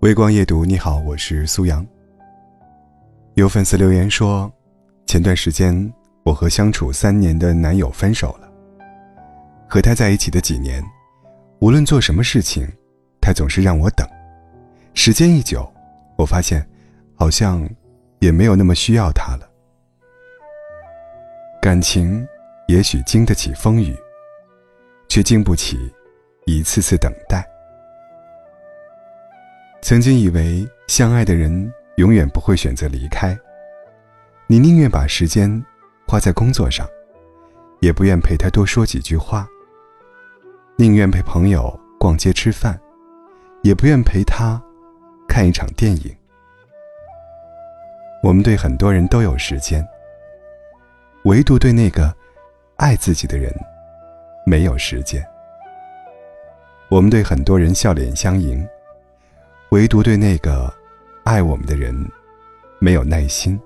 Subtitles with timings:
[0.00, 1.84] 微光夜读，你好，我是苏阳。
[3.34, 4.48] 有粉丝留言说，
[5.06, 5.92] 前段时间
[6.22, 8.48] 我和相处三年的男友分手了。
[9.68, 10.80] 和他在一起的几年，
[11.58, 12.64] 无论做什么事情，
[13.20, 14.08] 他总是让我等。
[14.94, 15.68] 时间一久，
[16.16, 16.64] 我发现，
[17.16, 17.68] 好像
[18.20, 19.50] 也没有那么需要他了。
[21.60, 22.24] 感情
[22.68, 23.96] 也许经得起风雨，
[25.08, 25.92] 却经不起
[26.46, 27.44] 一次次等待。
[29.80, 33.38] 曾经以为相爱的人永远不会选择离开，
[34.46, 35.64] 你宁愿把时间
[36.06, 36.86] 花在工作上，
[37.80, 39.46] 也不愿陪他多说几句话；
[40.76, 42.78] 宁愿陪朋友逛街吃饭，
[43.62, 44.60] 也不愿陪他
[45.28, 46.14] 看一场电影。
[48.22, 49.86] 我们对很多人都有时间，
[51.24, 52.14] 唯独对那个
[52.76, 53.54] 爱自己的人
[54.44, 55.24] 没有时间。
[56.88, 58.68] 我们对很多人笑脸相迎。
[59.70, 60.72] 唯独对那个
[61.24, 61.94] 爱我们的人
[62.78, 63.60] 没有耐心。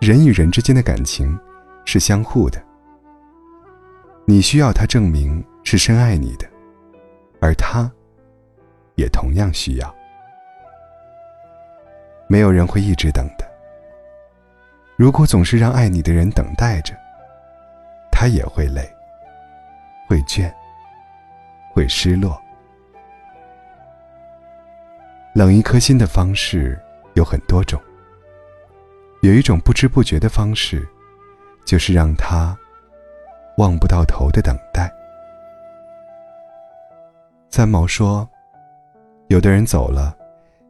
[0.00, 1.38] 人与人之间的感情
[1.84, 2.60] 是相互的，
[4.24, 6.48] 你需要他证明是深爱你的，
[7.40, 7.88] 而他
[8.96, 9.94] 也同样需要。
[12.26, 13.48] 没有人会一直等的。
[14.96, 16.92] 如果总是让爱你的人等待着，
[18.10, 18.82] 他也会累，
[20.08, 20.52] 会倦，
[21.72, 22.40] 会失落。
[25.32, 26.78] 冷一颗心的方式
[27.14, 27.80] 有很多种，
[29.22, 30.86] 有一种不知不觉的方式，
[31.64, 32.56] 就是让他
[33.56, 34.90] 望不到头的等待。
[37.48, 38.28] 三毛说
[39.28, 40.16] ：“有的人走了，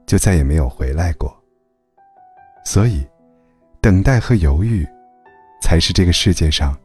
[0.07, 1.35] 就再也没有回来过。”
[2.63, 3.07] 所以，
[3.81, 4.87] 等待和犹豫，
[5.63, 6.77] 才是这个世界上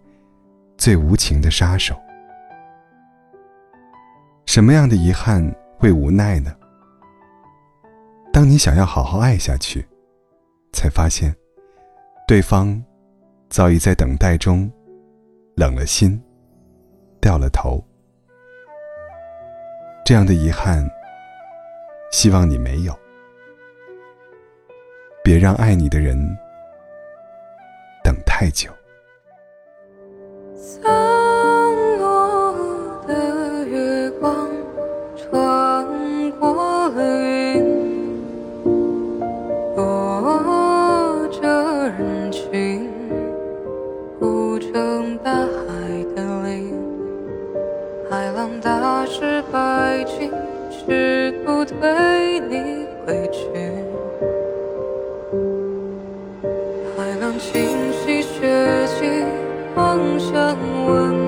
[0.77, 1.93] 最无情的杀手。
[4.45, 6.55] 什么样的遗憾会无奈呢？
[8.35, 9.87] 当你想要好好爱下去，
[10.73, 11.33] 才发现，
[12.27, 12.83] 对方
[13.49, 14.69] 早已在等待中
[15.55, 16.21] 冷了心，
[17.21, 17.81] 掉了头。
[20.03, 20.85] 这样的遗憾，
[22.11, 22.93] 希望你没有。
[25.23, 26.17] 别让爱你的人
[28.03, 28.69] 等太久。
[48.09, 50.31] 海浪打湿白裙，
[50.69, 53.49] 试图推你回去。
[56.95, 59.25] 海浪清洗血迹，
[59.75, 60.55] 妄想
[60.85, 61.24] 温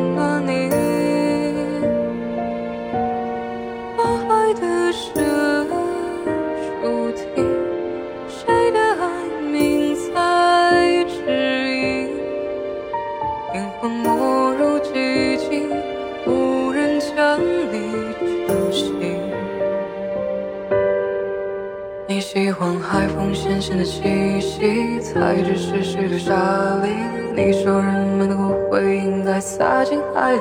[22.57, 26.33] 你喜欢海风咸咸的气息，踩着是谁的沙
[26.81, 26.87] 砾。
[27.35, 30.39] 你说人们的骨灰应该撒进海里。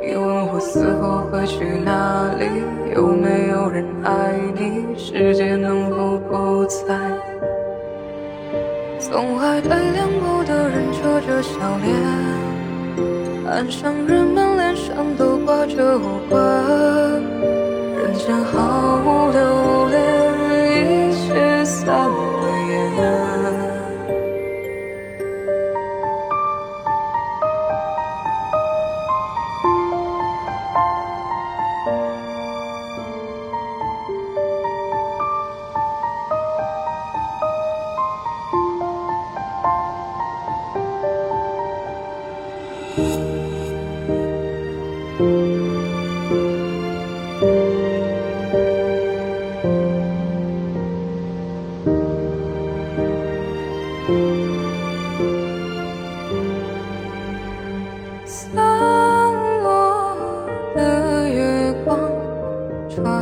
[0.00, 2.46] 你问我死后会去哪里？
[2.94, 4.96] 有没有人爱你？
[4.96, 6.94] 世界能否不再？
[9.00, 11.92] 从海对两步的人扯着笑脸，
[13.50, 15.36] 岸上人们脸上都。
[15.38, 16.38] 挂着无关，
[17.96, 18.69] 人间毫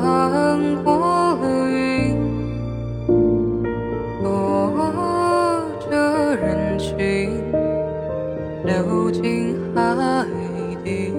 [0.09, 0.97] 穿过
[1.37, 2.17] 了云，
[4.23, 4.73] 躲
[5.91, 7.43] 着人群，
[8.65, 10.25] 流进海
[10.83, 11.13] 底。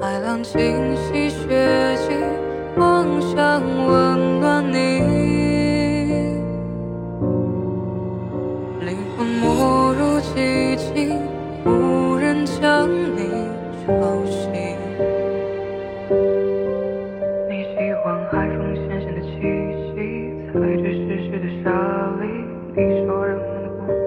[0.00, 2.12] 海浪清洗血迹，
[2.76, 4.43] 妄想问。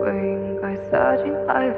[0.08, 1.74] 泪应该撒进海里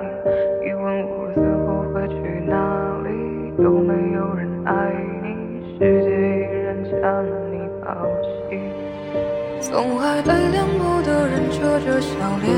[0.63, 2.39] 你问我死后会去。
[2.49, 2.55] 哪
[3.03, 4.73] 里有没有人爱
[5.21, 7.93] 你世界依然将你抛
[8.49, 8.57] 弃
[9.61, 12.49] 总爱对凉薄的人扯着笑脸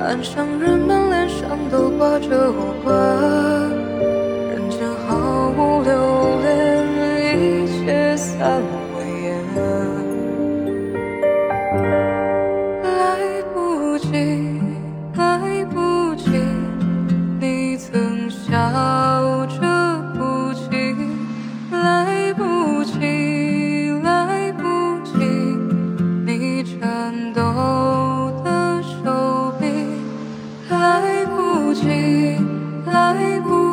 [0.00, 2.94] 岸上人们脸上都挂着无关
[4.48, 6.86] 人间毫无留恋
[7.34, 8.62] 一切散
[32.86, 33.65] 来不及。